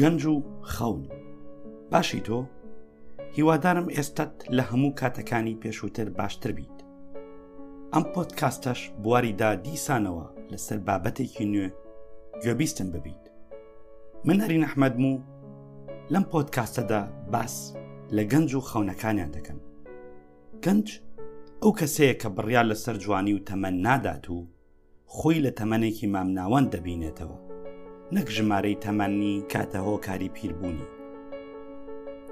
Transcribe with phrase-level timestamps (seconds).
[0.00, 1.08] گەنج و خەون
[1.92, 2.38] باشی تۆ
[3.36, 6.78] هیوادارم ئێستت لە هەموو کاتەکانی پێشووتر باشتر بیت
[7.94, 11.68] ئەم پۆتکاستەش بواریدا دیسانەوە لەسەر بابەتێکی نوێ
[12.44, 13.24] گوێبیستن ببیت
[14.24, 15.14] من هەرین ئەحمەدم و
[16.12, 17.02] لەم پۆتکاستەدا
[17.32, 17.54] باس
[18.16, 19.58] لە گەنج و خەونەکانیان دەکەم
[20.64, 20.86] گەنج
[21.62, 24.48] ئەو کەسەیە کە بڕیار لەسەر جوانی و تەمەەن نادات و
[25.14, 27.45] خۆی لە تەمەنێکی مامناوان دەبینێتەوە
[28.14, 30.86] نەک ژمارەی تەمەنی کاتە هۆکاری پیربوونی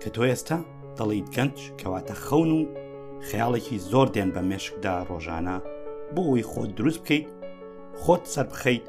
[0.00, 0.58] کە تۆ ئێستا
[0.98, 2.66] دەڵیت گەنج کەواتە خەون و
[3.28, 5.56] خەیاڵێکی زۆر دێن بە مێشکدا ڕۆژانە
[6.14, 7.28] بۆ ئەوی خۆت دروست بکەیت
[8.00, 8.84] خۆت سەر بخەیت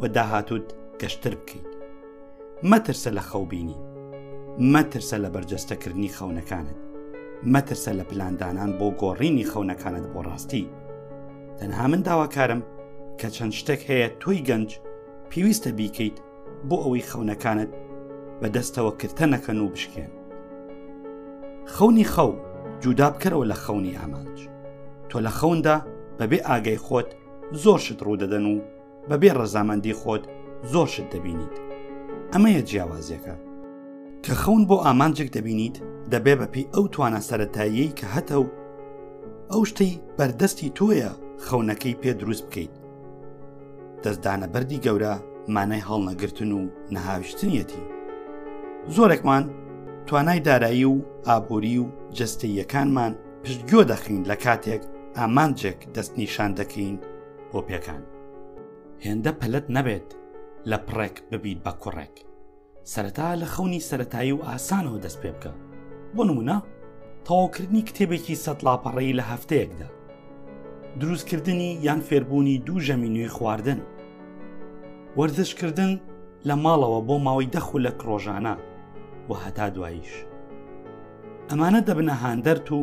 [0.00, 0.66] و داهاتوت
[1.00, 1.70] گەشتر بکەیت
[2.70, 3.78] مەترسە لە خەوبینی
[4.72, 6.78] مەترسە لە بەرجەستەکردنی خەونەکانت
[7.52, 10.68] مەترسە لە پلاندانان بۆ گۆڕینی خەونەکانت بۆ ڕاستی
[11.58, 12.60] تەنها من داواکارم
[13.20, 14.70] کە چەند شتێک هەیە توی گەنج
[15.30, 16.18] پێویستە بیکەیت
[16.68, 17.70] بۆ ئەوەی خەونەکانت
[18.40, 20.12] بەدەستەوە کردە نەکەن و بشکێن
[21.74, 22.32] خەونی خەو
[22.82, 24.38] جودا بکەرەوە لە خەونی ئامانج
[25.08, 25.76] تۆ لە خەوندا
[26.18, 27.08] بەبێ ئاگەی خۆت
[27.62, 28.56] زۆر شت ڕوودەدەن و
[29.10, 30.24] بەبێ ڕەزامەندی خۆت
[30.72, 31.54] زۆر شت دەبینیت
[32.32, 33.34] ئەمەیە جیاوازیەکە
[34.24, 35.76] کە خەون بۆ ئامانجێک دەبینیت
[36.12, 38.46] دەبێ بەپی ئەو توانە سەتاییەی کە هەتە و
[39.52, 41.10] ئەو شتەی بەردەستی تۆیە
[41.46, 42.74] خەونەکەی پێ دروست بکەیت
[44.04, 45.14] دەستدانە بەری گەورە
[45.56, 46.60] مانای هەڵنەگرتن و
[46.94, 47.82] نەهاویشتنیەتی
[48.94, 49.44] زۆرێکمان
[50.06, 53.12] توانای دارایی و ئابووری و جستەیەکانمان
[53.44, 54.82] پشتگۆ دەخین لە کاتێک
[55.18, 56.96] ئامانجێک دەستنیشان دەکەین
[57.50, 58.02] بۆ پێکان
[59.04, 60.08] هێندە پەلت نەبێت
[60.70, 62.14] لە پڕێک ببیت بە کوڕێک
[62.92, 65.52] سەرەتا لە خەونی سەتایی و ئاسانەوە دەست پێ بکە
[66.14, 66.56] بۆ نمونە
[67.26, 69.88] تەواوکردنی کتێبێکی سەد لاپەڕەی لە هەفتەیەکدا
[71.00, 73.80] دروستکردنی یان فێربوونی دوو ژەمی نوێی خواردن
[75.18, 75.92] وەرزشکردن
[76.48, 78.54] لە ماڵەوە بۆ ماوەی دەخو لە کڕۆژانە
[79.28, 80.12] و هەتا دواییش
[81.50, 82.80] ئەمانە دەبنە هاندەرت و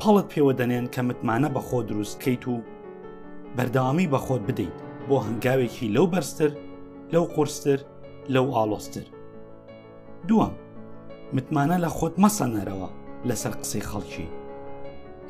[0.00, 2.56] پاڵت پێوە دەنێن کە متمانە بەخۆ دروستکەیت و
[3.56, 4.78] بەرداوامی بەخۆت بدەیت
[5.08, 6.50] بۆ هەنگاوێکی لەو بەرزتر
[7.12, 7.78] لەو قرستر
[8.34, 9.06] لەو ئالۆستر
[10.28, 10.54] دووەم
[11.36, 12.88] متمانە لە خۆت مەسەنەرەوە
[13.28, 14.26] لەسەر قسەی خەڵکی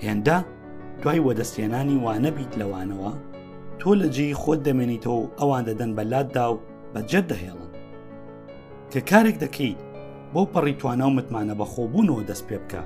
[0.04, 0.38] هێندە
[1.04, 3.12] دوای وەدەستێنانی وانەبیت لەوانەوە
[3.80, 6.60] تۆ لە جێی خۆت دەمێنیتەوە ئەوان دەدەن بەلاتدا و
[6.94, 7.70] بەجد دەهێڵن
[8.92, 9.78] کە کارێک دەکەیت
[10.32, 12.82] بۆ پەڕی توانە و متمانە بە خۆبوونەوە دەست پێ بکە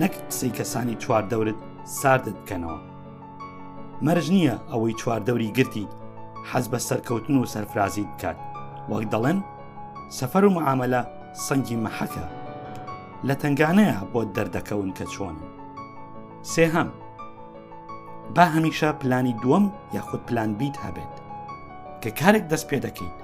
[0.00, 1.58] نەک قسەی کەسانی چواردەورت
[2.00, 2.80] ساردت بکەنەوە
[4.06, 5.86] مەرج نییە ئەوەی چواردەوری گرتی
[6.50, 8.38] حەز بە سەرکەوتن و سەرفرازی بکات
[8.90, 9.38] وەک دەڵێن
[10.18, 11.02] سەفەر و معاملە
[11.46, 12.24] سەنگی مەحەکە
[13.28, 15.36] لە تنگانەیە بۆ دەردەکەون کە چۆن
[16.54, 16.90] سێهەم
[18.34, 21.14] با هەمیشە پلانی دووەم یاخود پلان بیت هەبێت
[22.02, 23.16] کە کارێک دەست پێ دەکەیت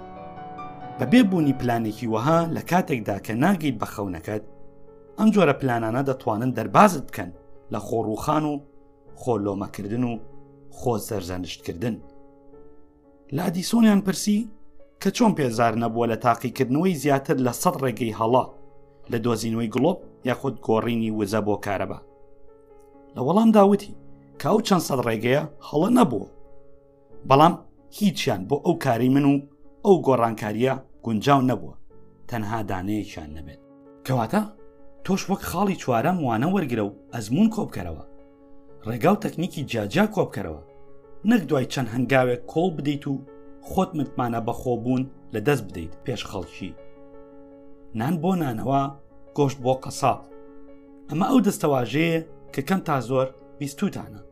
[0.99, 4.43] بەبێ بوونی پلانێکی وەها لە کاتێکدا کە ناگەیت بە خەونەکەت
[5.19, 7.31] ئەم جۆرە پلانانە دەتوانن دەربازت بکەن
[7.73, 8.55] لە خۆڕوخان و
[9.23, 10.13] خۆلۆمەکردن و
[10.79, 11.97] خۆ سەرزانشتکردن
[13.37, 14.39] لادیسۆنیان پرسی
[15.03, 18.45] کە چۆن پێزار نەبووە لە تاقیکردنەوەی زیاتر لە سەد ڕێگەی هەڵا
[19.13, 19.99] لە دۆزینەوەی گڵۆپ
[20.29, 21.99] یاخود گۆڕینی وزە بۆ کارەبە
[23.17, 23.95] لە وەڵام داوتی
[24.43, 26.27] کاو چەند سەد ڕێگەیە هەڵە نەبووە
[27.29, 27.55] بەڵام
[27.99, 29.35] هیچیان بۆ ئەو کاری من و
[29.85, 31.75] ئەو گۆڕانکاریە گونجاو نەبووە
[32.31, 33.61] تەنها دانەیەکیان نەبێت
[34.07, 34.41] کەواتە
[35.05, 38.05] تۆش وەک خاڵی چوارەم وانە وەرگرە و ئەزمون کۆبکەرەوە
[38.89, 40.63] ڕێگا و تەکنیکی جاجا کۆبکەرەوە
[41.31, 43.15] نەک دوای چەند هەنگاوێک کۆڵ بدەیت و
[43.69, 45.03] خۆت متمانە بەخۆ بوون
[45.35, 46.71] لە دەست بدەیت پێش خەڵکی
[47.99, 48.83] نان بۆ نانەوە
[49.37, 50.19] گۆشت بۆ قەساب
[51.09, 52.21] ئەمە ئەو دەستەواژەیە
[52.55, 53.27] کە کەم تا زۆر
[53.59, 54.23] بیستوتانە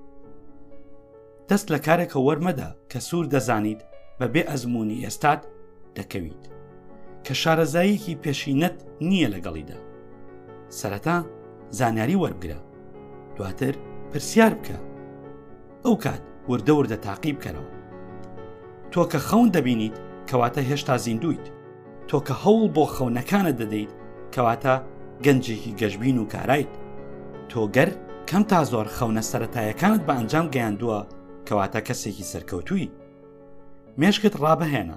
[1.51, 3.81] دەست لە کارێکە وەرمەدا کە سوور دەزانیت
[4.21, 5.41] بە بێ ئەزمموی ئێستات
[5.97, 6.43] دەکەویت
[7.25, 8.77] کە شارەزاییکی پێشینەت
[9.09, 9.79] نییە لەگەڵیدا
[10.79, 11.17] سەرەتا
[11.79, 12.61] زانیاری وەرگرە
[13.37, 13.75] دواتر
[14.11, 14.79] پرسیار بکە
[15.85, 17.73] ئەو کات وردەوردە تاقی بکەنەوە
[18.93, 19.97] تۆ کە خەون دەبینیت
[20.31, 21.47] کەواتە هێشتا زیندویت
[22.09, 23.93] تۆ کە هەوڵ بۆ خەونەکانە دەدەیت
[24.35, 24.75] کەواتە
[25.25, 26.73] گەنجێکی گەشببین و کارایت
[27.51, 27.91] تۆ گەر
[28.29, 31.01] کەم تا زۆر خەونە سەتایەکانت بە ئەنجام گەیاندووە
[31.51, 32.87] کەواتە کەسێکی سەرکەوتووی
[34.01, 34.97] مێشکت ڕابهێنە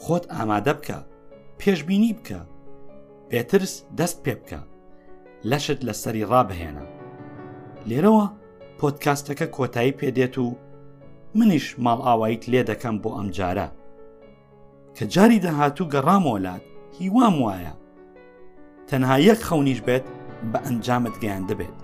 [0.00, 0.98] خۆت ئامادە بکە
[1.60, 2.40] پێشببینی بکە
[3.30, 4.60] بێترس دەست پێ بکە
[5.50, 6.84] لەشت لە سەری ڕابهێنە
[7.88, 8.26] لێرەوە
[8.78, 10.46] پۆتکاستەکە کۆتایی پێدێت و
[11.38, 13.68] منیش ماڵ ئاواییت لێ دەکەم بۆ ئەم جارە
[14.96, 16.62] کە جاری دەهاتوو گەڕامۆلات
[16.98, 17.74] هیوام وایە
[18.88, 20.06] تەنها یەک خەونیش بێت
[20.52, 21.76] بە ئەنجامت گەیان دەبێت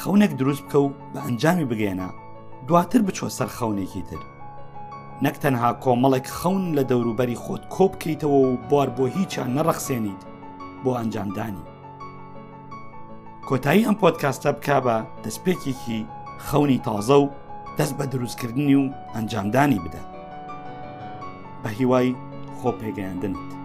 [0.00, 2.10] خەونێک دروست بکە و بە ئەنجامی بگێنە
[2.68, 4.20] دواتر بچۆ سەر خەونێکی تر
[5.24, 10.22] نەک تەنها کۆمەڵێک خەون لە دەوروبەری خۆت کۆ بکەیتەوە و بوار بۆ هیچیان نەڕەخسێنیت
[10.82, 11.64] بۆ ئەنجامدانی
[13.48, 16.00] کۆتایی ئەم پۆتکاستە بک بە دەستپێکێکی
[16.46, 17.26] خەونی تازە و
[17.78, 20.02] دەست بە دروستکردنی و ئەنجامدانی بدە
[21.62, 22.08] بە هیوای
[22.58, 23.57] خۆ پێگەیاندنت